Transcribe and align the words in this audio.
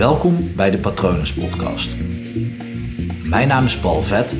Welkom 0.00 0.54
bij 0.56 0.70
de 0.70 0.78
Patronus 0.78 1.34
Podcast. 1.34 1.96
Mijn 3.24 3.48
naam 3.48 3.64
is 3.64 3.78
Paul 3.78 4.02
Vet 4.02 4.36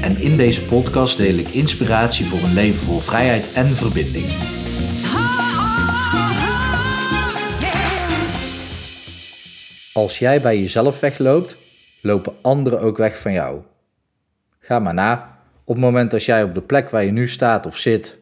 en 0.00 0.16
in 0.16 0.36
deze 0.36 0.64
podcast 0.64 1.16
deel 1.16 1.34
ik 1.34 1.48
inspiratie 1.48 2.26
voor 2.26 2.38
een 2.38 2.52
leven 2.52 2.84
vol 2.84 2.98
vrijheid 2.98 3.52
en 3.52 3.66
verbinding. 3.66 4.26
Als 9.92 10.18
jij 10.18 10.40
bij 10.40 10.60
jezelf 10.60 11.00
wegloopt, 11.00 11.56
lopen 12.02 12.34
anderen 12.42 12.80
ook 12.80 12.96
weg 12.96 13.18
van 13.18 13.32
jou. 13.32 13.62
Ga 14.58 14.78
maar 14.78 14.94
na. 14.94 15.38
Op 15.64 15.74
het 15.74 15.84
moment 15.84 16.10
dat 16.10 16.24
jij 16.24 16.42
op 16.42 16.54
de 16.54 16.62
plek 16.62 16.90
waar 16.90 17.04
je 17.04 17.12
nu 17.12 17.28
staat 17.28 17.66
of 17.66 17.76
zit, 17.76 18.18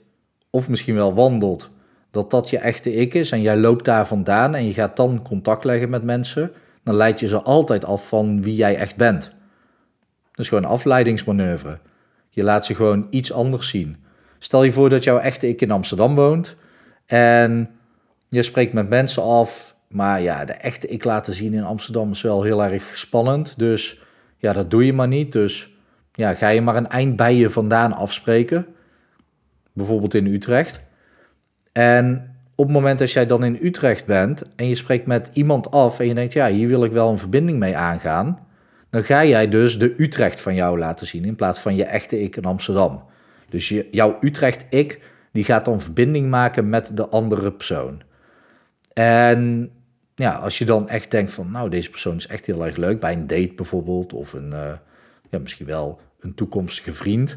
of 0.51 0.69
misschien 0.69 0.95
wel 0.95 1.15
wandelt, 1.15 1.71
dat 2.11 2.31
dat 2.31 2.51
je 2.51 2.59
echte 2.59 2.93
ik 2.93 3.15
is 3.15 3.31
en 3.31 3.41
jij 3.41 3.57
loopt 3.57 3.85
daar 3.85 4.07
vandaan 4.07 4.55
en 4.55 4.67
je 4.67 4.73
gaat 4.73 4.97
dan 4.97 5.23
contact 5.23 5.65
leggen 5.65 5.91
met 5.91 6.03
mensen, 6.03 6.53
dan 6.85 6.95
leid 6.95 7.21
je 7.21 7.29
ze 7.29 7.43
altijd 7.43 7.85
af 7.85 8.09
van 8.09 8.43
wie 8.43 8.55
jij 8.55 8.77
echt 8.77 8.97
bent. 8.97 9.33
Is 10.35 10.49
gewoon 10.49 10.65
een 10.65 10.71
afleidingsmanoeuvre. 10.71 11.79
Je 12.31 12.43
laat 12.43 12.67
ze 12.67 12.75
gewoon 12.75 13.07
iets 13.11 13.33
anders 13.33 13.69
zien. 13.69 13.97
Stel 14.39 14.63
je 14.63 14.73
voor 14.73 14.89
dat 14.89 15.05
jouw 15.05 15.19
echte 15.19 15.49
ik 15.49 15.61
in 15.61 15.71
Amsterdam 15.71 16.15
woont 16.15 16.57
en 17.07 17.71
je 18.29 18.43
spreekt 18.43 18.73
met 18.73 18.89
mensen 18.89 19.23
af, 19.23 19.75
maar 19.89 20.21
ja, 20.21 20.45
de 20.45 20.53
echte 20.53 20.87
ik 20.87 21.05
laten 21.05 21.35
zien 21.35 21.55
in 21.55 21.65
Amsterdam 21.65 22.11
is 22.11 22.23
wel 22.23 22.43
heel 22.43 22.65
erg 22.65 22.97
spannend. 22.97 23.59
Dus 23.59 24.03
ja, 24.37 24.53
dat 24.53 24.71
doe 24.71 24.87
je 24.87 24.93
maar 24.93 25.09
niet. 25.09 25.33
Dus 25.33 25.71
ja, 26.13 26.35
ga 26.35 26.49
je 26.49 26.61
maar 26.61 26.77
een 26.77 26.89
eind 26.89 27.17
bij 27.17 27.35
je 27.35 27.51
vandaan 27.51 27.93
afspreken. 27.93 28.67
Bijvoorbeeld 29.73 30.15
in 30.15 30.27
Utrecht. 30.27 30.81
En 31.81 32.35
op 32.55 32.65
het 32.65 32.75
moment 32.75 32.99
dat 32.99 33.13
jij 33.13 33.27
dan 33.27 33.45
in 33.45 33.59
Utrecht 33.63 34.07
bent 34.07 34.45
en 34.57 34.69
je 34.69 34.75
spreekt 34.75 35.07
met 35.07 35.31
iemand 35.33 35.71
af 35.71 36.01
en 36.01 36.07
je 36.07 36.15
denkt, 36.15 36.33
ja, 36.33 36.49
hier 36.49 36.69
wil 36.69 36.85
ik 36.85 36.93
wel 36.93 37.11
een 37.11 37.19
verbinding 37.19 37.59
mee 37.59 37.77
aangaan, 37.77 38.39
dan 38.91 39.05
ga 39.05 39.25
jij 39.25 39.49
dus 39.49 39.79
de 39.79 39.95
Utrecht 39.97 40.41
van 40.41 40.55
jou 40.55 40.79
laten 40.79 41.07
zien 41.07 41.25
in 41.25 41.37
plaats 41.37 41.59
van 41.59 41.77
je 41.77 41.85
echte 41.85 42.23
ik 42.23 42.37
in 42.37 42.45
Amsterdam. 42.45 43.03
Dus 43.49 43.69
je, 43.69 43.89
jouw 43.91 44.19
Utrecht-ik, 44.21 45.01
die 45.33 45.45
gaat 45.45 45.65
dan 45.65 45.81
verbinding 45.81 46.31
maken 46.31 46.69
met 46.69 46.97
de 46.97 47.09
andere 47.09 47.53
persoon. 47.53 48.03
En 48.93 49.71
ja, 50.15 50.35
als 50.35 50.59
je 50.59 50.65
dan 50.65 50.89
echt 50.89 51.11
denkt 51.11 51.33
van, 51.33 51.51
nou, 51.51 51.69
deze 51.69 51.91
persoon 51.91 52.17
is 52.17 52.27
echt 52.27 52.47
heel 52.47 52.67
erg 52.67 52.77
leuk, 52.77 53.01
bij 53.01 53.13
een 53.13 53.27
date 53.27 53.53
bijvoorbeeld, 53.57 54.13
of 54.13 54.33
een, 54.33 54.51
uh, 54.51 54.73
ja, 55.31 55.39
misschien 55.39 55.67
wel 55.67 56.01
een 56.21 56.35
toekomstige 56.35 56.93
vriend, 56.93 57.37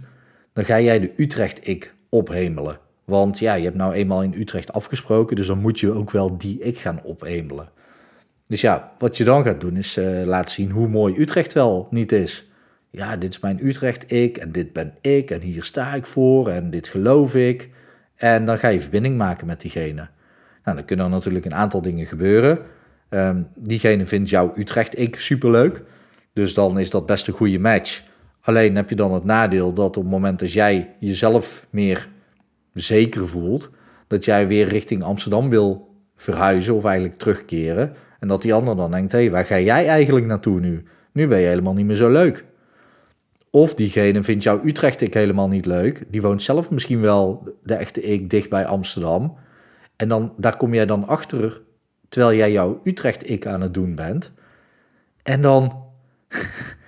dan 0.54 0.66
ga 0.66 0.80
jij 0.80 1.00
de 1.00 1.14
Utrecht-ik 1.16 1.94
ophemelen. 2.10 2.78
Want 3.06 3.40
ja, 3.40 3.54
je 3.54 3.64
hebt 3.64 3.76
nou 3.76 3.94
eenmaal 3.94 4.24
in 4.24 4.34
Utrecht 4.34 4.74
afgesproken, 4.74 5.36
dus 5.36 5.48
dan 5.48 5.60
moet 5.60 5.80
je 5.80 5.92
ook 5.92 6.12
wel 6.12 6.38
die 6.38 6.60
ik 6.60 6.78
gaan 6.78 7.04
ophemelen. 7.04 7.70
Dus 8.48 8.62
ja, 8.62 8.92
wat 8.98 9.18
je 9.18 9.24
dan 9.24 9.44
gaat 9.44 9.62
doen 9.62 9.78
is 9.78 9.98
uh, 9.98 10.24
laten 10.24 10.54
zien 10.54 10.72
hoe 10.72 10.88
mooi 10.88 11.16
Utrecht 11.18 11.54
wel 11.54 11.88
niet 11.90 12.12
is. 12.12 12.48
Ja, 12.90 13.18
dit 13.18 13.30
is 13.30 13.40
mijn 13.40 13.68
Utrecht-ik 13.68 14.38
en 14.38 14.52
dit 14.52 14.74
ben 14.74 14.94
ik 15.02 15.32
en 15.32 15.42
hier 15.42 15.64
sta 15.64 15.94
ik 15.94 16.06
voor 16.06 16.50
en 16.50 16.70
dit 16.70 16.88
geloof 16.88 17.36
ik. 17.36 17.70
En 18.16 18.46
dan 18.46 18.58
ga 18.58 18.68
je 18.68 18.82
verbinding 18.82 19.18
maken 19.18 19.48
met 19.48 19.62
diegene. 19.62 20.08
Nou, 20.64 20.78
dan 20.78 20.86
kunnen 20.86 21.06
er 21.06 21.12
natuurlijk 21.12 21.46
een 21.46 21.56
aantal 21.56 21.82
dingen 21.82 22.06
gebeuren. 22.06 22.60
Um, 23.10 23.48
diegene 23.56 24.06
vindt 24.06 24.30
jouw 24.30 24.54
Utrecht-ik 24.56 25.20
superleuk, 25.20 25.82
dus 26.34 26.54
dan 26.54 26.80
is 26.80 26.90
dat 26.90 27.06
best 27.06 27.28
een 27.28 27.34
goede 27.34 27.60
match. 27.60 28.04
Alleen 28.42 28.76
heb 28.76 28.90
je 28.90 28.96
dan 28.96 29.14
het 29.14 29.24
nadeel 29.24 29.74
dat 29.74 29.98
op 29.98 30.04
het 30.04 30.12
moment 30.12 30.40
dat 30.40 30.54
jij 30.54 30.96
jezelf 31.00 31.68
meer 31.70 32.10
zeker 32.74 33.28
voelt, 33.28 33.72
dat 34.08 34.26
jij 34.26 34.48
weer 34.48 34.68
richting 34.68 35.04
Amsterdam 35.04 35.50
wil 35.50 35.96
verhuizen 36.16 36.76
of 36.76 36.86
eigenlijk 36.86 37.20
terugkeren. 37.20 37.94
En 38.20 38.28
dat 38.28 38.42
die 38.42 38.54
ander 38.54 38.76
dan 38.76 38.92
denkt, 38.92 39.12
hé, 39.12 39.20
hey, 39.20 39.32
waar 39.32 39.46
ga 39.46 39.60
jij 39.60 39.88
eigenlijk 39.88 40.26
naartoe 40.26 40.60
nu? 40.60 40.84
Nu 41.12 41.28
ben 41.28 41.40
je 41.40 41.48
helemaal 41.48 41.74
niet 41.74 41.86
meer 41.86 41.96
zo 41.96 42.10
leuk. 42.10 42.46
Of 43.50 43.76
diegene 43.76 44.24
vindt 44.24 44.44
jouw 44.44 44.62
Utrecht-ik 44.64 45.14
helemaal 45.14 45.48
niet 45.48 45.66
leuk. 45.66 46.04
Die 46.08 46.22
woont 46.22 46.42
zelf 46.42 46.70
misschien 46.70 47.02
wel 47.02 47.54
de 47.64 47.74
echte 47.74 48.02
ik 48.02 48.30
dicht 48.30 48.50
bij 48.50 48.66
Amsterdam. 48.66 49.38
En 49.96 50.08
dan, 50.10 50.34
daar 50.38 50.58
kom 50.58 50.74
jij 50.74 50.86
dan 50.86 51.08
achter, 51.08 51.62
terwijl 52.10 52.38
jij 52.38 52.52
jouw 52.52 52.82
Utrecht-ik 52.84 53.46
aan 53.46 53.62
het 53.62 53.74
doen 53.74 53.96
bent. 53.96 54.32
En 55.24 55.42
dan, 55.42 55.84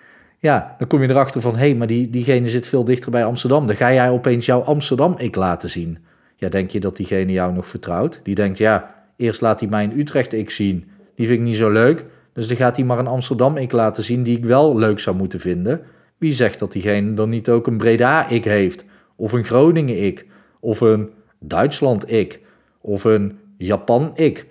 ja, 0.46 0.76
dan 0.78 0.88
kom 0.88 1.02
je 1.02 1.10
erachter 1.10 1.42
van, 1.42 1.54
hé, 1.54 1.60
hey, 1.60 1.76
maar 1.76 1.88
die, 1.88 2.10
diegene 2.10 2.50
zit 2.50 2.68
veel 2.68 2.84
dichter 2.84 3.12
bij 3.12 3.26
Amsterdam. 3.26 3.68
Dan 3.68 3.76
ga 3.76 3.94
jij 3.94 4.10
opeens 4.10 4.46
jouw 4.46 4.62
Amsterdam-ik 4.62 5.36
laten 5.36 5.70
zien. 5.70 5.98
Ja, 6.36 6.50
denk 6.50 6.70
je 6.70 6.80
dat 6.80 6.98
diegene 6.98 7.32
jou 7.32 7.54
nog 7.54 7.68
vertrouwt? 7.68 8.20
Die 8.24 8.36
denkt, 8.36 8.58
ja, 8.58 8.96
eerst 9.18 9.42
laat 9.42 9.60
hij 9.60 9.70
mijn 9.70 10.00
Utrecht-ik 10.00 10.50
zien. 10.50 10.86
Die 11.16 11.28
vind 11.28 11.40
ik 11.40 11.46
niet 11.46 11.56
zo 11.56 11.70
leuk. 11.70 12.06
Dus 12.34 12.48
dan 12.48 12.58
gaat 12.58 12.76
hij 12.76 12.86
maar 12.86 13.00
een 13.00 13.08
Amsterdam-ik 13.08 13.72
laten 13.72 14.04
zien 14.04 14.24
die 14.24 14.38
ik 14.38 14.46
wel 14.46 14.78
leuk 14.78 15.00
zou 15.00 15.16
moeten 15.16 15.40
vinden. 15.40 15.82
Wie 16.18 16.34
zegt 16.34 16.60
dat 16.60 16.72
diegene 16.72 17.14
dan 17.14 17.30
niet 17.30 17.50
ook 17.50 17.68
een 17.68 17.78
Breda-ik 17.78 18.46
heeft? 18.46 18.86
Of 19.16 19.32
een 19.32 19.44
Groningen-ik? 19.44 20.26
Of 20.60 20.82
een 20.82 21.10
Duitsland-ik? 21.40 22.42
Of 22.82 23.04
een 23.04 23.38
Japan-ik? 23.58 24.46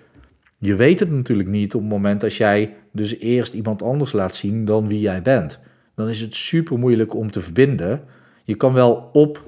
Je 0.57 0.75
weet 0.75 0.99
het 0.99 1.11
natuurlijk 1.11 1.49
niet 1.49 1.75
op 1.75 1.81
het 1.81 1.89
moment 1.89 2.23
als 2.23 2.37
jij 2.37 2.73
dus 2.91 3.17
eerst 3.19 3.53
iemand 3.53 3.83
anders 3.83 4.11
laat 4.11 4.35
zien 4.35 4.65
dan 4.65 4.87
wie 4.87 4.99
jij 4.99 5.21
bent 5.21 5.63
dan 5.95 6.09
is 6.09 6.21
het 6.21 6.35
super 6.35 6.79
moeilijk 6.79 7.15
om 7.15 7.31
te 7.31 7.41
verbinden. 7.41 8.03
Je 8.43 8.55
kan 8.55 8.73
wel 8.73 9.09
op, 9.13 9.43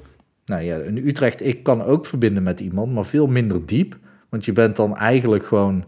nou 0.46 0.64
ja, 0.64 0.80
een 0.80 1.08
Utrecht, 1.08 1.46
ik 1.46 1.64
kan 1.64 1.84
ook 1.84 2.06
verbinden 2.06 2.44
met 2.44 2.60
iemand, 2.60 2.94
maar 2.94 3.06
veel 3.06 3.28
minder 3.28 3.66
diep. 3.66 3.98
Want 4.30 4.46
je 4.46 4.54
bent 4.54 4.76
dan 4.76 4.98
eigenlijk 4.98 5.46
gewoon, 5.46 5.86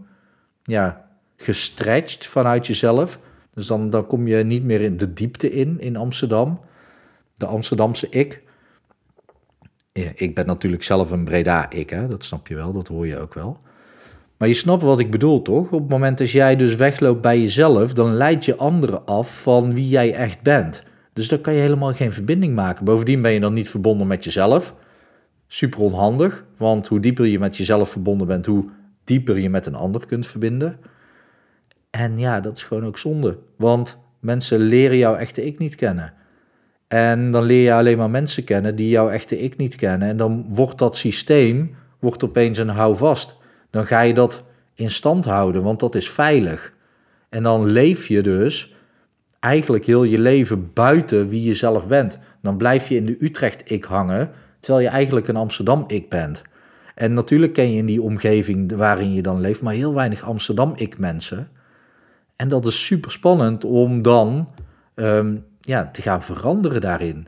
ja, 0.63 1.09
gestretched 1.37 2.27
vanuit 2.27 2.67
jezelf. 2.67 3.19
Dus 3.53 3.67
dan, 3.67 3.89
dan 3.89 4.07
kom 4.07 4.27
je 4.27 4.43
niet 4.43 4.63
meer 4.63 4.81
in 4.81 4.97
de 4.97 5.13
diepte 5.13 5.51
in, 5.51 5.79
in 5.79 5.95
Amsterdam. 5.95 6.59
De 7.35 7.45
Amsterdamse 7.45 8.09
ik. 8.09 8.43
Ik 10.15 10.35
ben 10.35 10.45
natuurlijk 10.45 10.83
zelf 10.83 11.11
een 11.11 11.23
Breda-ik, 11.23 11.89
hè? 11.89 12.07
dat 12.07 12.23
snap 12.23 12.47
je 12.47 12.55
wel, 12.55 12.71
dat 12.71 12.87
hoor 12.87 13.07
je 13.07 13.19
ook 13.19 13.33
wel. 13.33 13.59
Maar 14.39 14.47
je 14.47 14.53
snapt 14.53 14.83
wat 14.83 14.99
ik 14.99 15.11
bedoel, 15.11 15.41
toch? 15.41 15.71
Op 15.71 15.79
het 15.79 15.89
moment 15.89 16.17
dat 16.17 16.31
jij 16.31 16.55
dus 16.55 16.75
wegloopt 16.75 17.21
bij 17.21 17.41
jezelf, 17.41 17.93
dan 17.93 18.13
leid 18.13 18.45
je 18.45 18.55
anderen 18.55 19.05
af 19.05 19.41
van 19.41 19.73
wie 19.73 19.87
jij 19.87 20.13
echt 20.13 20.41
bent. 20.41 20.83
Dus 21.13 21.27
dan 21.27 21.41
kan 21.41 21.53
je 21.53 21.59
helemaal 21.59 21.93
geen 21.93 22.11
verbinding 22.11 22.55
maken. 22.55 22.85
Bovendien 22.85 23.21
ben 23.21 23.31
je 23.31 23.39
dan 23.39 23.53
niet 23.53 23.69
verbonden 23.69 24.07
met 24.07 24.23
jezelf. 24.23 24.75
Super 25.47 25.79
onhandig, 25.79 26.45
want 26.57 26.87
hoe 26.87 26.99
dieper 26.99 27.25
je 27.25 27.39
met 27.39 27.57
jezelf 27.57 27.89
verbonden 27.89 28.27
bent, 28.27 28.45
hoe 28.45 28.69
dieper 29.03 29.37
je 29.37 29.49
met 29.49 29.65
een 29.65 29.75
ander 29.75 30.05
kunt 30.05 30.27
verbinden. 30.27 30.79
En 31.89 32.19
ja, 32.19 32.39
dat 32.39 32.57
is 32.57 32.63
gewoon 32.63 32.85
ook 32.85 32.97
zonde, 32.97 33.37
want 33.55 33.97
mensen 34.19 34.59
leren 34.59 34.97
jouw 34.97 35.15
echte 35.15 35.45
ik 35.45 35.59
niet 35.59 35.75
kennen. 35.75 36.13
En 36.87 37.31
dan 37.31 37.43
leer 37.43 37.63
je 37.63 37.73
alleen 37.73 37.97
maar 37.97 38.09
mensen 38.09 38.43
kennen 38.43 38.75
die 38.75 38.89
jouw 38.89 39.09
echte 39.09 39.39
ik 39.39 39.57
niet 39.57 39.75
kennen. 39.75 40.07
En 40.07 40.17
dan 40.17 40.45
wordt 40.49 40.77
dat 40.77 40.97
systeem 40.97 41.75
wordt 41.99 42.23
opeens 42.23 42.57
een 42.57 42.69
houvast 42.69 43.37
dan 43.69 43.85
ga 43.85 44.01
je 44.01 44.13
dat 44.13 44.43
in 44.73 44.91
stand 44.91 45.25
houden, 45.25 45.63
want 45.63 45.79
dat 45.79 45.95
is 45.95 46.09
veilig. 46.09 46.73
En 47.29 47.43
dan 47.43 47.65
leef 47.65 48.07
je 48.07 48.21
dus 48.21 48.73
eigenlijk 49.39 49.85
heel 49.85 50.03
je 50.03 50.19
leven 50.19 50.73
buiten 50.73 51.27
wie 51.27 51.43
je 51.43 51.53
zelf 51.53 51.87
bent. 51.87 52.19
Dan 52.41 52.57
blijf 52.57 52.87
je 52.87 52.95
in 52.95 53.05
de 53.05 53.17
Utrecht-ik 53.19 53.83
hangen, 53.83 54.31
terwijl 54.59 54.85
je 54.85 54.91
eigenlijk 54.91 55.27
een 55.27 55.35
Amsterdam-ik 55.35 56.09
bent. 56.09 56.41
En 56.95 57.13
natuurlijk 57.13 57.53
ken 57.53 57.71
je 57.71 57.77
in 57.77 57.85
die 57.85 58.01
omgeving 58.01 58.75
waarin 58.75 59.13
je 59.13 59.21
dan 59.21 59.39
leeft, 59.41 59.61
maar 59.61 59.73
heel 59.73 59.93
weinig 59.93 60.23
Amsterdam-ik 60.23 60.97
mensen. 60.97 61.49
En 62.35 62.49
dat 62.49 62.65
is 62.65 62.85
super 62.85 63.11
spannend 63.11 63.63
om 63.63 64.01
dan 64.01 64.49
ehm, 64.95 65.35
ja, 65.61 65.89
te 65.91 66.01
gaan 66.01 66.23
veranderen 66.23 66.81
daarin. 66.81 67.27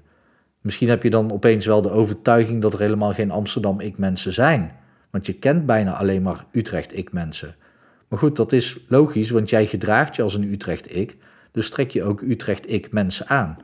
Misschien 0.62 0.90
heb 0.90 1.04
je 1.04 1.10
dan 1.10 1.32
opeens 1.32 1.66
wel 1.66 1.82
de 1.82 1.92
overtuiging 1.92 2.62
dat 2.62 2.74
er 2.74 2.80
helemaal 2.80 3.14
geen 3.14 3.32
Amsterdam-ik 3.32 3.98
mensen 3.98 4.34
zijn. 4.34 4.72
Want 5.12 5.26
je 5.26 5.34
kent 5.34 5.66
bijna 5.66 5.94
alleen 5.94 6.22
maar 6.22 6.46
Utrecht-ik-mensen. 6.52 7.56
Maar 8.08 8.20
goed, 8.20 8.36
dat 8.36 8.52
is 8.52 8.80
logisch, 8.88 9.30
want 9.30 9.50
jij 9.50 9.66
gedraagt 9.66 10.16
je 10.16 10.22
als 10.22 10.34
een 10.34 10.52
Utrecht-ik. 10.52 11.16
Dus 11.52 11.70
trek 11.70 11.92
je 11.92 12.04
ook 12.04 12.22
Utrecht-ik-mensen 12.22 13.28
aan. 13.28 13.58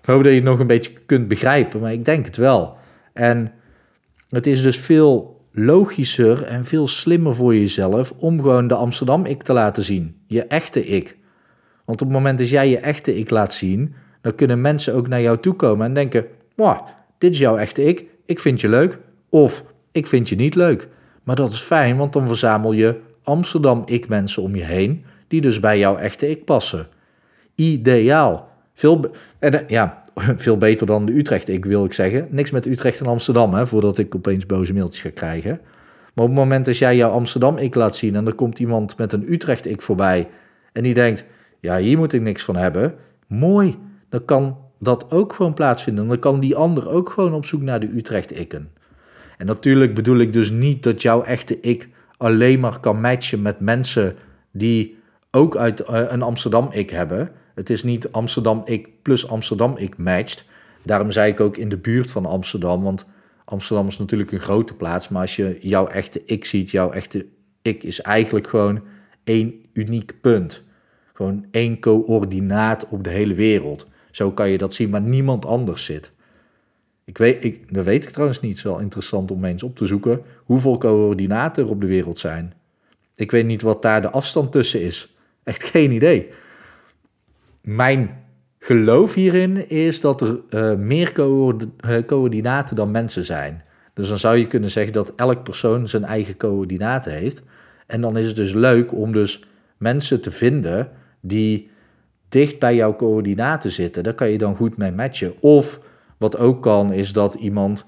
Ik 0.00 0.12
hoop 0.12 0.22
dat 0.22 0.32
je 0.32 0.38
het 0.38 0.48
nog 0.48 0.58
een 0.58 0.66
beetje 0.66 0.92
kunt 1.06 1.28
begrijpen, 1.28 1.80
maar 1.80 1.92
ik 1.92 2.04
denk 2.04 2.26
het 2.26 2.36
wel. 2.36 2.76
En 3.12 3.52
het 4.28 4.46
is 4.46 4.62
dus 4.62 4.78
veel 4.78 5.40
logischer 5.52 6.44
en 6.44 6.64
veel 6.64 6.86
slimmer 6.86 7.34
voor 7.34 7.54
jezelf 7.54 8.12
om 8.16 8.40
gewoon 8.40 8.68
de 8.68 8.74
Amsterdam-ik 8.74 9.42
te 9.42 9.52
laten 9.52 9.84
zien. 9.84 10.16
Je 10.26 10.44
echte 10.44 10.86
ik. 10.86 11.16
Want 11.84 12.00
op 12.00 12.06
het 12.06 12.16
moment 12.16 12.38
dat 12.38 12.48
jij 12.48 12.68
je 12.68 12.78
echte 12.78 13.18
ik 13.18 13.30
laat 13.30 13.52
zien, 13.52 13.94
dan 14.20 14.34
kunnen 14.34 14.60
mensen 14.60 14.94
ook 14.94 15.08
naar 15.08 15.20
jou 15.20 15.38
toe 15.38 15.54
komen 15.54 15.86
en 15.86 15.94
denken: 15.94 16.26
Wow, 16.54 16.86
dit 17.18 17.32
is 17.32 17.38
jouw 17.38 17.56
echte 17.56 17.84
ik, 17.84 18.04
ik 18.26 18.38
vind 18.38 18.60
je 18.60 18.68
leuk. 18.68 18.98
Of 19.28 19.64
ik 19.96 20.06
vind 20.06 20.28
je 20.28 20.36
niet 20.36 20.54
leuk. 20.54 20.88
Maar 21.22 21.36
dat 21.36 21.52
is 21.52 21.60
fijn, 21.60 21.96
want 21.96 22.12
dan 22.12 22.26
verzamel 22.26 22.72
je 22.72 23.00
Amsterdam-ik-mensen 23.22 24.42
om 24.42 24.54
je 24.54 24.64
heen, 24.64 25.04
die 25.28 25.40
dus 25.40 25.60
bij 25.60 25.78
jouw 25.78 25.96
echte 25.96 26.30
ik 26.30 26.44
passen. 26.44 26.86
Ideaal. 27.54 28.48
Veel, 28.74 29.10
en, 29.38 29.52
eh, 29.52 29.68
ja, 29.68 30.04
veel 30.44 30.58
beter 30.58 30.86
dan 30.86 31.04
de 31.04 31.18
Utrecht-ik, 31.18 31.64
wil 31.64 31.84
ik 31.84 31.92
zeggen. 31.92 32.26
Niks 32.30 32.50
met 32.50 32.66
Utrecht 32.66 33.00
en 33.00 33.06
Amsterdam, 33.06 33.54
hè, 33.54 33.66
voordat 33.66 33.98
ik 33.98 34.14
opeens 34.14 34.46
boze 34.46 34.72
mailtjes 34.72 35.02
ga 35.02 35.10
krijgen. 35.10 35.60
Maar 36.14 36.24
op 36.24 36.30
het 36.30 36.40
moment 36.40 36.64
dat 36.64 36.78
jij 36.78 36.96
jouw 36.96 37.10
Amsterdam-ik 37.10 37.74
laat 37.74 37.96
zien 37.96 38.14
en 38.16 38.26
er 38.26 38.34
komt 38.34 38.58
iemand 38.58 38.96
met 38.96 39.12
een 39.12 39.32
Utrecht-ik 39.32 39.82
voorbij 39.82 40.28
en 40.72 40.82
die 40.82 40.94
denkt, 40.94 41.24
ja, 41.60 41.78
hier 41.78 41.98
moet 41.98 42.12
ik 42.12 42.20
niks 42.20 42.44
van 42.44 42.56
hebben. 42.56 42.94
Mooi, 43.26 43.76
dan 44.08 44.24
kan 44.24 44.56
dat 44.78 45.10
ook 45.10 45.32
gewoon 45.32 45.54
plaatsvinden. 45.54 46.08
Dan 46.08 46.18
kan 46.18 46.40
die 46.40 46.56
ander 46.56 46.88
ook 46.88 47.10
gewoon 47.10 47.34
op 47.34 47.46
zoek 47.46 47.62
naar 47.62 47.80
de 47.80 47.90
Utrecht-ikken. 47.96 48.70
En 49.36 49.46
natuurlijk 49.46 49.94
bedoel 49.94 50.18
ik 50.18 50.32
dus 50.32 50.50
niet 50.50 50.82
dat 50.82 51.02
jouw 51.02 51.22
echte 51.22 51.60
ik 51.60 51.88
alleen 52.16 52.60
maar 52.60 52.80
kan 52.80 53.00
matchen 53.00 53.42
met 53.42 53.60
mensen 53.60 54.16
die 54.52 54.98
ook 55.30 55.56
uit 55.56 55.80
eh, 55.80 56.02
een 56.08 56.22
Amsterdam-ik 56.22 56.90
hebben. 56.90 57.30
Het 57.54 57.70
is 57.70 57.82
niet 57.82 58.12
Amsterdam-ik 58.12 59.02
plus 59.02 59.28
Amsterdam-ik 59.28 59.96
matcht. 59.96 60.44
Daarom 60.82 61.10
zei 61.10 61.32
ik 61.32 61.40
ook 61.40 61.56
in 61.56 61.68
de 61.68 61.78
buurt 61.78 62.10
van 62.10 62.26
Amsterdam, 62.26 62.82
want 62.82 63.06
Amsterdam 63.44 63.86
is 63.86 63.98
natuurlijk 63.98 64.32
een 64.32 64.40
grote 64.40 64.74
plaats. 64.74 65.08
Maar 65.08 65.20
als 65.20 65.36
je 65.36 65.58
jouw 65.60 65.86
echte 65.86 66.22
ik 66.24 66.44
ziet, 66.44 66.70
jouw 66.70 66.90
echte 66.90 67.26
ik 67.62 67.82
is 67.82 68.00
eigenlijk 68.00 68.46
gewoon 68.46 68.82
één 69.24 69.54
uniek 69.72 70.20
punt. 70.20 70.62
Gewoon 71.12 71.46
één 71.50 71.80
coördinaat 71.80 72.88
op 72.88 73.04
de 73.04 73.10
hele 73.10 73.34
wereld. 73.34 73.86
Zo 74.10 74.32
kan 74.32 74.48
je 74.48 74.58
dat 74.58 74.74
zien, 74.74 74.90
maar 74.90 75.00
niemand 75.00 75.46
anders 75.46 75.84
zit. 75.84 76.12
Ik 77.06 77.18
weet, 77.18 77.44
ik, 77.44 77.74
dat 77.74 77.84
weet 77.84 78.04
ik 78.04 78.10
trouwens 78.10 78.40
niet. 78.40 78.50
Het 78.50 78.58
is 78.58 78.64
wel 78.64 78.78
interessant 78.78 79.30
om 79.30 79.44
eens 79.44 79.62
op 79.62 79.76
te 79.76 79.86
zoeken 79.86 80.20
hoeveel 80.44 80.78
coördinaten 80.78 81.64
er 81.64 81.70
op 81.70 81.80
de 81.80 81.86
wereld 81.86 82.18
zijn. 82.18 82.54
Ik 83.14 83.30
weet 83.30 83.46
niet 83.46 83.62
wat 83.62 83.82
daar 83.82 84.02
de 84.02 84.10
afstand 84.10 84.52
tussen 84.52 84.80
is. 84.82 85.16
Echt 85.42 85.62
geen 85.72 85.90
idee. 85.90 86.30
Mijn 87.60 88.24
geloof 88.58 89.14
hierin 89.14 89.68
is 89.68 90.00
dat 90.00 90.20
er 90.20 90.40
uh, 90.50 90.74
meer 90.74 91.12
uh, 91.18 91.98
coördinaten 92.06 92.76
dan 92.76 92.90
mensen 92.90 93.24
zijn. 93.24 93.62
Dus 93.94 94.08
dan 94.08 94.18
zou 94.18 94.36
je 94.36 94.46
kunnen 94.46 94.70
zeggen 94.70 94.92
dat 94.92 95.12
elk 95.16 95.42
persoon 95.42 95.88
zijn 95.88 96.04
eigen 96.04 96.36
coördinaten 96.36 97.12
heeft. 97.12 97.42
En 97.86 98.00
dan 98.00 98.16
is 98.16 98.26
het 98.26 98.36
dus 98.36 98.52
leuk 98.52 98.92
om 98.92 99.12
dus 99.12 99.44
mensen 99.76 100.20
te 100.20 100.30
vinden 100.30 100.90
die 101.20 101.70
dicht 102.28 102.58
bij 102.58 102.74
jouw 102.74 102.96
coördinaten 102.96 103.72
zitten. 103.72 104.02
Daar 104.02 104.14
kan 104.14 104.30
je 104.30 104.38
dan 104.38 104.56
goed 104.56 104.76
mee 104.76 104.92
matchen. 104.92 105.34
Of 105.40 105.80
wat 106.16 106.38
ook 106.38 106.62
kan, 106.62 106.92
is 106.92 107.12
dat 107.12 107.34
iemand 107.34 107.84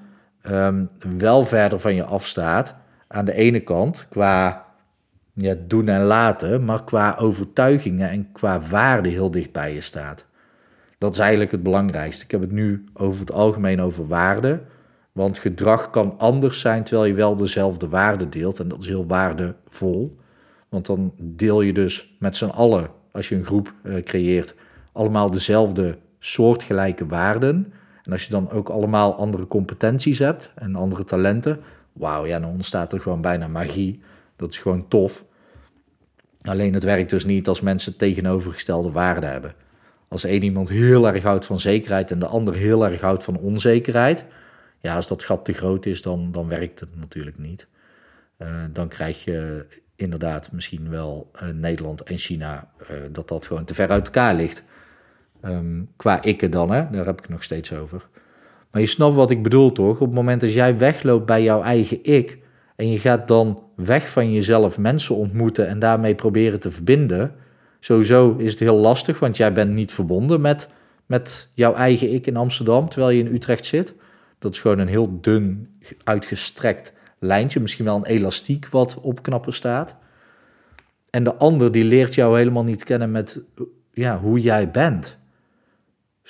um, 0.50 0.88
wel 1.19 1.44
verder 1.44 1.80
van 1.80 1.94
je 1.94 2.04
afstaat. 2.04 2.75
Aan 3.08 3.25
de 3.25 3.34
ene 3.34 3.60
kant 3.60 4.06
qua 4.10 4.66
ja, 5.32 5.54
doen 5.66 5.88
en 5.88 6.02
laten, 6.02 6.64
maar 6.64 6.84
qua 6.84 7.16
overtuigingen 7.19 8.10
en 8.10 8.32
qua 8.32 8.60
waarde 8.60 9.08
heel 9.08 9.30
dicht 9.30 9.52
bij 9.52 9.75
je 9.75 9.80
staat. 9.80 10.26
Dat 10.98 11.12
is 11.12 11.19
eigenlijk 11.19 11.50
het 11.50 11.62
belangrijkste. 11.62 12.25
Ik 12.25 12.30
heb 12.30 12.40
het 12.40 12.52
nu 12.52 12.84
over 12.94 13.20
het 13.20 13.32
algemeen 13.32 13.80
over 13.80 14.06
waarde. 14.06 14.60
Want 15.12 15.38
gedrag 15.38 15.90
kan 15.90 16.14
anders 16.19 16.60
zijn 16.60 16.84
terwijl 16.84 17.08
je 17.08 17.14
wel 17.14 17.36
dezelfde 17.36 17.88
waarde 17.88 18.28
deelt. 18.28 18.60
En 18.60 18.69
dat 18.69 18.82
is 18.82 18.88
heel 18.88 19.06
waardevol. 19.06 20.16
Want 20.69 20.86
dan 20.86 21.12
deel 21.20 21.60
je 21.60 21.72
dus 21.72 22.16
met 22.19 22.36
z'n 22.36 22.44
allen, 22.44 22.90
als 23.12 23.28
je 23.28 23.34
een 23.34 23.44
groep 23.44 23.72
uh, 23.82 24.02
creëert, 24.02 24.54
allemaal 24.92 25.31
dezelfde 25.31 25.98
soortgelijke 26.19 27.06
waarden. 27.06 27.72
En 28.08 28.14
als 28.14 28.25
je 28.25 28.31
dan 28.31 28.50
ook 28.50 28.69
allemaal 28.69 29.16
andere 29.16 29.46
competenties 29.46 30.19
hebt 30.19 30.52
en 30.55 30.75
andere 30.75 31.05
talenten, 31.05 31.60
wauw, 31.93 32.26
ja, 32.26 32.40
dan 32.40 32.50
ontstaat 32.50 32.93
er 32.93 33.00
gewoon 33.00 33.20
bijna 33.20 33.49
magie. 33.49 34.00
Dat 34.37 34.52
is 34.52 34.58
gewoon 34.58 34.88
tof. 34.88 35.25
Alleen 36.43 36.75
het 36.75 36.84
werkt 36.84 37.10
dus 37.10 37.25
niet 37.25 37.49
als 37.49 37.60
mensen 37.60 37.96
tegenovergestelde 37.96 38.90
waarden 38.90 39.31
hebben. 39.31 39.55
Als 40.08 40.25
één 40.25 40.43
iemand 40.43 40.69
heel 40.69 41.08
erg 41.08 41.22
houdt 41.22 41.46
van 41.46 41.60
zekerheid 41.60 42.10
en 42.10 42.19
de 42.19 42.26
ander 42.26 42.55
heel 42.55 42.87
erg 42.87 43.00
houdt 43.00 43.25
van 43.25 43.37
onzekerheid, 43.37 44.25
ja, 44.81 44.96
als 44.96 45.08
dat 45.08 45.22
gat 45.22 45.44
te 45.44 45.52
groot 45.52 45.87
is, 45.87 46.02
dan, 46.02 46.32
dan 46.32 46.49
werkt 46.49 46.81
het 46.81 46.96
natuurlijk 46.96 47.38
niet. 47.38 47.66
Uh, 48.38 48.64
dan 48.72 48.88
krijg 48.88 49.25
je 49.25 49.66
inderdaad 49.96 50.52
misschien 50.52 50.90
wel 50.90 51.31
uh, 51.43 51.49
Nederland 51.49 52.02
en 52.02 52.19
China, 52.19 52.70
uh, 52.82 52.96
dat 53.10 53.28
dat 53.28 53.46
gewoon 53.46 53.64
te 53.64 53.75
ver 53.75 53.88
uit 53.88 54.06
elkaar 54.06 54.34
ligt. 54.34 54.62
Um, 55.44 55.88
qua 55.96 56.23
ikke 56.23 56.49
dan, 56.49 56.70
hè? 56.70 56.90
daar 56.90 57.06
heb 57.06 57.20
ik 57.20 57.29
nog 57.29 57.43
steeds 57.43 57.73
over. 57.73 58.08
Maar 58.70 58.81
je 58.81 58.87
snapt 58.87 59.14
wat 59.14 59.31
ik 59.31 59.43
bedoel 59.43 59.73
toch? 59.73 60.00
Op 60.00 60.06
het 60.06 60.14
moment 60.14 60.40
dat 60.40 60.52
jij 60.52 60.79
wegloopt 60.79 61.26
bij 61.26 61.43
jouw 61.43 61.62
eigen 61.62 61.99
ik 62.02 62.38
en 62.76 62.90
je 62.90 62.99
gaat 62.99 63.29
dan 63.29 63.62
weg 63.75 64.08
van 64.11 64.32
jezelf 64.32 64.79
mensen 64.79 65.14
ontmoeten 65.14 65.69
en 65.69 65.79
daarmee 65.79 66.14
proberen 66.14 66.61
te 66.61 66.70
verbinden, 66.70 67.35
sowieso 67.81 68.35
is 68.37 68.50
het 68.50 68.61
heel 68.61 68.76
lastig, 68.76 69.19
want 69.19 69.37
jij 69.37 69.52
bent 69.52 69.73
niet 69.73 69.93
verbonden 69.93 70.40
met, 70.40 70.69
met 71.06 71.49
jouw 71.55 71.75
eigen 71.75 72.12
ik 72.12 72.26
in 72.26 72.37
Amsterdam, 72.37 72.88
terwijl 72.88 73.11
je 73.11 73.25
in 73.25 73.34
Utrecht 73.34 73.67
zit. 73.67 73.94
Dat 74.38 74.55
is 74.55 74.61
gewoon 74.61 74.79
een 74.79 74.88
heel 74.88 75.20
dun, 75.20 75.69
uitgestrekt 76.05 76.93
lijntje, 77.19 77.61
misschien 77.61 77.84
wel 77.84 77.96
een 77.96 78.06
elastiek 78.06 78.69
wat 78.69 78.99
op 79.00 79.23
knappen 79.23 79.52
staat. 79.52 79.96
En 81.11 81.25
de 81.25 81.34
ander 81.34 81.73
die 81.73 81.84
leert 81.84 82.14
jou 82.14 82.38
helemaal 82.38 82.64
niet 82.64 82.84
kennen 82.84 83.11
met 83.11 83.43
ja, 83.93 84.19
hoe 84.19 84.41
jij 84.41 84.70
bent. 84.70 85.18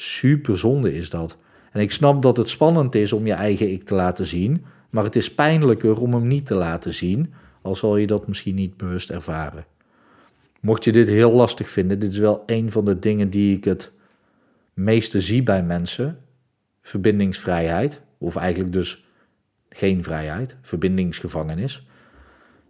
Super 0.01 0.59
zonde 0.59 0.95
is 0.95 1.11
dat. 1.11 1.37
En 1.73 1.81
ik 1.81 1.93
snap 1.93 2.23
dat 2.23 2.37
het 2.37 2.49
spannend 2.49 2.95
is 2.95 3.13
om 3.13 3.27
je 3.27 3.33
eigen 3.33 3.73
ik 3.73 3.83
te 3.83 3.95
laten 3.95 4.27
zien, 4.27 4.65
maar 4.91 5.05
het 5.05 5.17
is 5.17 5.35
pijnlijker 5.35 6.01
om 6.01 6.13
hem 6.13 6.27
niet 6.27 6.47
te 6.47 6.55
laten 6.55 6.95
zien, 6.95 7.33
al 7.63 7.75
zal 7.75 7.97
je 7.97 8.07
dat 8.07 8.29
misschien 8.29 8.55
niet 8.55 8.77
bewust 8.77 9.11
ervaren. 9.11 9.65
Mocht 10.61 10.85
je 10.85 10.93
dit 10.93 11.09
heel 11.09 11.33
lastig 11.33 11.69
vinden, 11.69 11.99
dit 11.99 12.13
is 12.13 12.19
wel 12.19 12.43
een 12.47 12.71
van 12.71 12.85
de 12.85 12.99
dingen 12.99 13.31
die 13.31 13.57
ik 13.57 13.65
het 13.65 13.91
meeste 14.75 15.21
zie 15.21 15.43
bij 15.43 15.63
mensen. 15.63 16.19
Verbindingsvrijheid, 16.83 18.01
of 18.19 18.37
eigenlijk 18.37 18.73
dus 18.73 19.05
geen 19.69 20.05
vrijheid, 20.05 20.57
verbindingsgevangenis. 20.63 21.87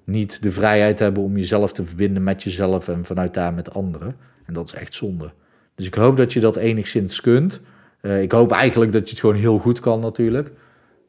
Niet 0.04 0.42
de 0.42 0.52
vrijheid 0.52 0.98
hebben 0.98 1.22
om 1.22 1.36
jezelf 1.36 1.72
te 1.72 1.84
verbinden 1.84 2.22
met 2.22 2.42
jezelf 2.42 2.88
en 2.88 3.04
vanuit 3.04 3.34
daar 3.34 3.54
met 3.54 3.74
anderen. 3.74 4.16
En 4.44 4.54
dat 4.54 4.66
is 4.66 4.74
echt 4.74 4.94
zonde. 4.94 5.32
Dus 5.78 5.86
ik 5.86 5.94
hoop 5.94 6.16
dat 6.16 6.32
je 6.32 6.40
dat 6.40 6.56
enigszins 6.56 7.20
kunt. 7.20 7.60
Uh, 8.02 8.22
ik 8.22 8.32
hoop 8.32 8.52
eigenlijk 8.52 8.92
dat 8.92 9.04
je 9.04 9.10
het 9.10 9.20
gewoon 9.20 9.36
heel 9.36 9.58
goed 9.58 9.80
kan 9.80 10.00
natuurlijk. 10.00 10.50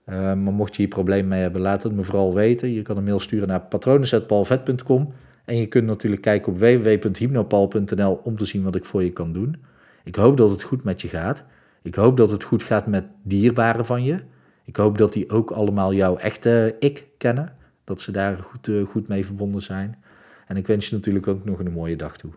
Uh, 0.06 0.16
maar 0.16 0.38
mocht 0.38 0.76
je 0.76 0.82
hier 0.82 0.92
problemen 0.92 1.28
mee 1.28 1.42
hebben, 1.42 1.62
laat 1.62 1.84
het 1.84 1.94
me 1.94 2.04
vooral 2.04 2.34
weten. 2.34 2.74
Je 2.74 2.82
kan 2.82 2.98
een 2.98 3.04
mail 3.04 3.20
sturen 3.20 3.48
naar 3.48 3.62
patronen.palvet.com. 3.62 5.14
En 5.46 5.58
je 5.58 5.66
kunt 5.66 5.86
natuurlijk 5.86 6.22
kijken 6.22 6.52
op 6.52 6.60
www.hypnopal.nl 6.60 8.20
om 8.24 8.38
te 8.38 8.46
zien 8.46 8.64
wat 8.64 8.76
ik 8.76 8.86
voor 8.86 9.04
je 9.04 9.10
kan 9.10 9.34
doen. 9.34 9.56
Ik 10.04 10.16
hoop 10.16 10.38
dat 10.38 10.50
het 10.50 10.64
goed 10.64 10.84
met 10.84 11.02
je 11.02 11.08
gaat. 11.08 11.44
Ik 11.82 11.96
hoop 11.96 12.18
dat 12.18 12.32
het 12.32 12.44
goed 12.44 12.64
gaat 12.64 12.88
met 12.88 13.06
dierbaren 13.24 13.86
van 13.86 14.04
je. 14.04 14.20
Ik 14.66 14.76
hoop 14.76 14.98
dat 14.98 15.14
die 15.14 15.30
ook 15.30 15.52
allemaal 15.52 15.94
jouw 15.94 16.18
echte 16.18 16.76
ik 16.80 17.06
kennen. 17.18 17.56
Dat 17.84 18.02
ze 18.02 18.12
daar 18.12 18.38
goed, 18.38 18.68
uh, 18.68 18.86
goed 18.86 19.08
mee 19.08 19.26
verbonden 19.26 19.62
zijn. 19.62 20.04
En 20.48 20.58
ik 20.58 20.68
wens 20.68 20.90
je 20.90 20.96
natuurlijk 20.96 21.28
ook 21.28 21.46
nog 21.46 21.60
een 21.60 21.72
mooie 21.72 21.96
dag 21.96 22.18
toe. 22.18 22.32